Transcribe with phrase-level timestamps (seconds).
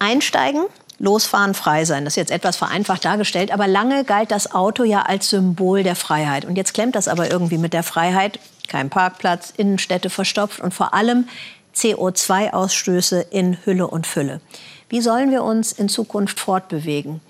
[0.00, 0.64] Einsteigen,
[0.98, 2.04] losfahren, frei sein.
[2.04, 5.94] Das ist jetzt etwas vereinfacht dargestellt, aber lange galt das Auto ja als Symbol der
[5.94, 6.44] Freiheit.
[6.44, 8.40] Und jetzt klemmt das aber irgendwie mit der Freiheit.
[8.66, 11.28] Kein Parkplatz, Innenstädte verstopft und vor allem
[11.76, 14.40] CO2-Ausstöße in Hülle und Fülle.
[14.88, 17.20] Wie sollen wir uns in Zukunft fortbewegen?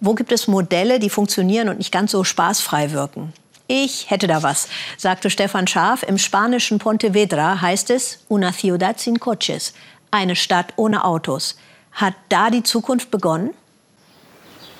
[0.00, 3.32] Wo gibt es Modelle, die funktionieren und nicht ganz so spaßfrei wirken?
[3.66, 4.68] Ich hätte da was,
[4.98, 6.02] sagte Stefan Scharf.
[6.02, 9.72] Im spanischen Pontevedra heißt es Una ciudad sin coches,
[10.10, 11.56] eine Stadt ohne Autos.
[11.94, 13.50] Hat da die Zukunft begonnen?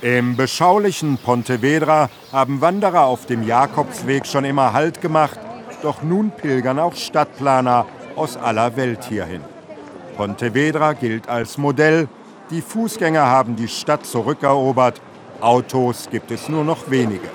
[0.00, 5.38] Im beschaulichen Pontevedra haben Wanderer auf dem Jakobsweg schon immer Halt gemacht,
[5.82, 7.84] doch nun pilgern auch Stadtplaner
[8.16, 9.42] aus aller Welt hierhin.
[10.16, 12.08] Pontevedra gilt als Modell,
[12.50, 15.00] die Fußgänger haben die Stadt zurückerobert,
[15.40, 17.28] Autos gibt es nur noch wenige.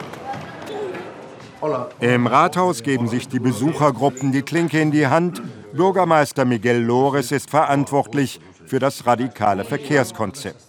[2.00, 5.42] Im Rathaus geben sich die Besuchergruppen die Klinke in die Hand.
[5.74, 10.62] Bürgermeister Miguel Lores ist verantwortlich für das radikale Verkehrskonzept.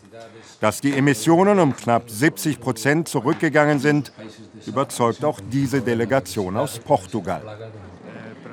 [0.61, 4.13] Dass die Emissionen um knapp 70 Prozent zurückgegangen sind,
[4.67, 7.43] überzeugt auch diese Delegation aus Portugal.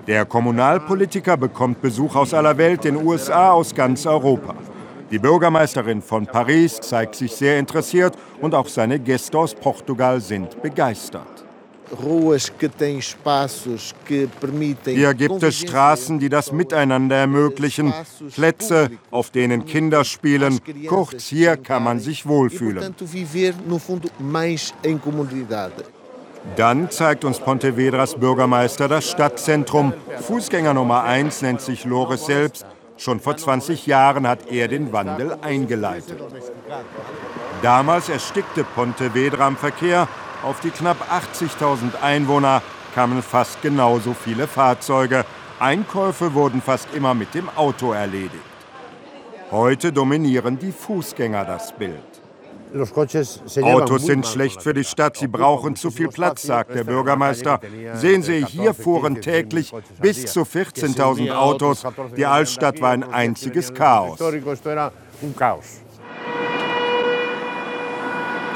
[0.06, 4.56] Der Kommunalpolitiker bekommt Besuch aus aller Welt, den USA, aus ganz Europa.
[5.12, 10.62] Die Bürgermeisterin von Paris zeigt sich sehr interessiert und auch seine Gäste aus Portugal sind
[10.62, 11.43] begeistert.
[14.86, 17.94] Hier gibt es Straßen, die das Miteinander ermöglichen,
[18.34, 20.60] Plätze, auf denen Kinder spielen.
[20.88, 22.96] Kurz, hier kann man sich wohlfühlen.
[26.58, 29.94] Dann zeigt uns Pontevedras Bürgermeister das Stadtzentrum.
[30.22, 32.66] Fußgänger Nummer 1 nennt sich Lores selbst.
[32.98, 36.22] Schon vor 20 Jahren hat er den Wandel eingeleitet.
[37.62, 40.08] Damals erstickte Pontevedra im Verkehr
[40.44, 42.62] auf die knapp 80.000 Einwohner
[42.94, 45.26] kamen fast genauso viele Fahrzeuge.
[45.60, 48.44] Einkäufe wurden fast immer mit dem Auto erledigt.
[49.52, 52.02] Heute dominieren die Fußgänger das Bild.
[53.62, 57.60] Autos sind schlecht für die Stadt, sie brauchen zu viel Platz, sagt der Bürgermeister.
[57.94, 59.72] Sehen Sie, hier fuhren täglich
[60.02, 61.84] bis zu 14.000 Autos.
[62.18, 64.18] Die Altstadt war ein einziges Chaos.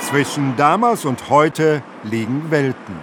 [0.09, 2.95] Zwischen damals und heute liegen Welten.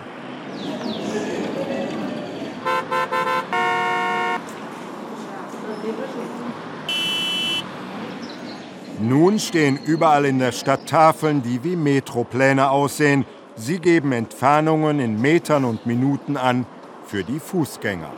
[9.00, 13.26] Nun stehen überall in der Stadt Tafeln, die wie Metropläne aussehen.
[13.54, 16.64] Sie geben Entfernungen in Metern und Minuten an
[17.04, 18.12] für die Fußgänger.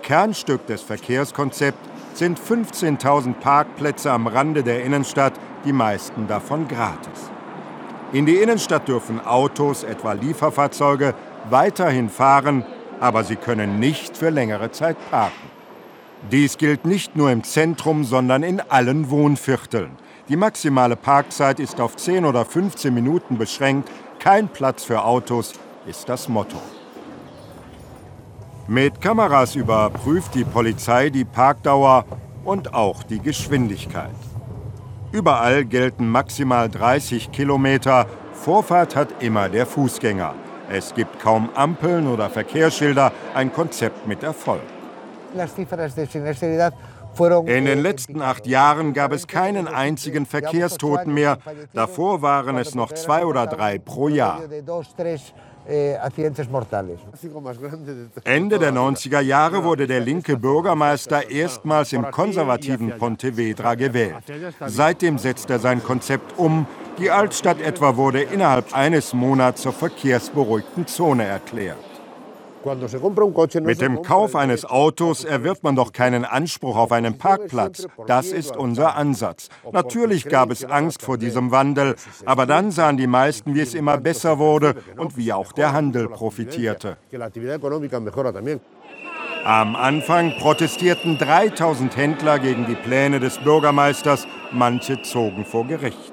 [0.00, 5.34] Kernstück des Verkehrskonzepts sind 15.000 Parkplätze am Rande der Innenstadt,
[5.66, 7.30] die meisten davon gratis.
[8.12, 11.14] In die Innenstadt dürfen Autos, etwa Lieferfahrzeuge,
[11.48, 12.64] weiterhin fahren,
[12.98, 15.50] aber sie können nicht für längere Zeit parken.
[16.30, 19.92] Dies gilt nicht nur im Zentrum, sondern in allen Wohnvierteln.
[20.28, 23.88] Die maximale Parkzeit ist auf 10 oder 15 Minuten beschränkt.
[24.18, 25.52] Kein Platz für Autos
[25.86, 26.60] ist das Motto.
[28.66, 32.04] Mit Kameras überprüft die Polizei die Parkdauer
[32.44, 34.14] und auch die Geschwindigkeit.
[35.12, 38.06] Überall gelten maximal 30 Kilometer.
[38.32, 40.34] Vorfahrt hat immer der Fußgänger.
[40.70, 44.62] Es gibt kaum Ampeln oder Verkehrsschilder, ein Konzept mit Erfolg.
[47.46, 51.38] In den letzten acht Jahren gab es keinen einzigen Verkehrstoten mehr.
[51.72, 54.40] Davor waren es noch zwei oder drei pro Jahr.
[55.70, 55.96] Eh,
[58.24, 64.16] Ende der 90er Jahre wurde der linke Bürgermeister erstmals im konservativen Pontevedra gewählt.
[64.66, 66.66] Seitdem setzt er sein Konzept um.
[66.98, 71.89] Die Altstadt etwa wurde innerhalb eines Monats zur verkehrsberuhigten Zone erklärt.
[73.62, 77.86] Mit dem Kauf eines Autos erwirbt man doch keinen Anspruch auf einen Parkplatz.
[78.06, 79.48] Das ist unser Ansatz.
[79.72, 81.94] Natürlich gab es Angst vor diesem Wandel,
[82.26, 86.08] aber dann sahen die meisten, wie es immer besser wurde und wie auch der Handel
[86.08, 86.98] profitierte.
[89.44, 96.12] Am Anfang protestierten 3000 Händler gegen die Pläne des Bürgermeisters, manche zogen vor Gericht.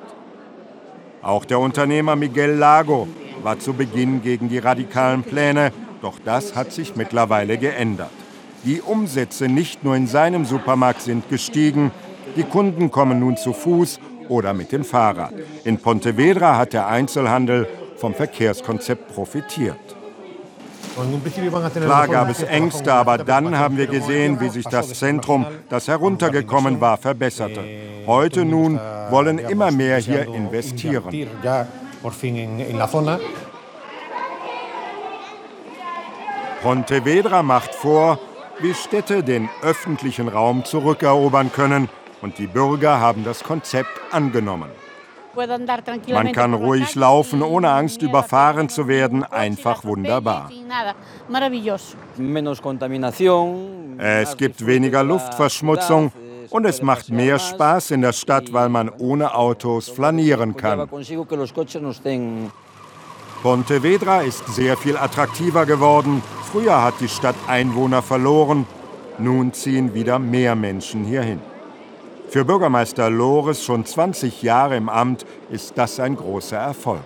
[1.21, 3.05] Auch der Unternehmer Miguel Lago
[3.43, 8.11] war zu Beginn gegen die radikalen Pläne, doch das hat sich mittlerweile geändert.
[8.63, 11.91] Die Umsätze nicht nur in seinem Supermarkt sind gestiegen,
[12.35, 13.99] die Kunden kommen nun zu Fuß
[14.29, 15.33] oder mit dem Fahrrad.
[15.63, 19.77] In Pontevedra hat der Einzelhandel vom Verkehrskonzept profitiert.
[21.73, 26.81] Klar gab es Ängste, aber dann haben wir gesehen, wie sich das Zentrum, das heruntergekommen
[26.81, 27.63] war, verbesserte.
[28.07, 28.79] Heute nun
[29.09, 31.27] wollen immer mehr hier investieren.
[36.67, 38.19] Pontevedra macht vor,
[38.59, 41.87] wie Städte den öffentlichen Raum zurückerobern können.
[42.21, 44.69] und die Bürger haben das Konzept angenommen.
[45.33, 49.23] Man kann ruhig laufen, ohne Angst überfahren zu werden.
[49.23, 50.49] Einfach wunderbar.
[53.97, 56.11] Es gibt weniger Luftverschmutzung
[56.49, 60.89] und es macht mehr Spaß in der Stadt, weil man ohne Autos flanieren kann.
[63.43, 66.23] Pontevedra ist sehr viel attraktiver geworden.
[66.51, 68.65] Früher hat die Stadt Einwohner verloren.
[69.19, 71.39] Nun ziehen wieder mehr Menschen hierhin.
[72.29, 77.01] Für Bürgermeister Lores, schon 20 Jahre im Amt, ist das ein großer Erfolg.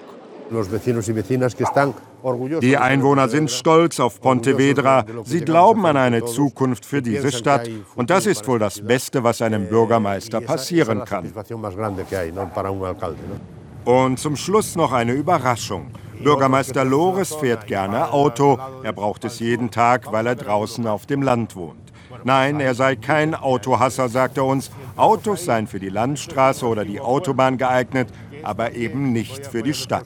[2.61, 5.05] Die Einwohner sind stolz auf Pontevedra.
[5.23, 7.69] Sie glauben an eine Zukunft für diese Stadt.
[7.95, 11.31] Und das ist wohl das Beste, was einem Bürgermeister passieren kann.
[13.85, 15.87] Und zum Schluss noch eine Überraschung.
[16.23, 18.59] Bürgermeister Lores fährt gerne Auto.
[18.83, 21.91] Er braucht es jeden Tag, weil er draußen auf dem Land wohnt.
[22.23, 24.69] Nein, er sei kein Autohasser, sagt er uns.
[24.95, 28.09] Autos seien für die Landstraße oder die Autobahn geeignet,
[28.43, 30.05] aber eben nicht für die Stadt.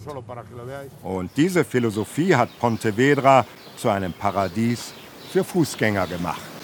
[1.04, 3.46] Und diese Philosophie hat Pontevedra
[3.76, 4.94] zu einem Paradies
[5.32, 6.55] für Fußgänger gemacht.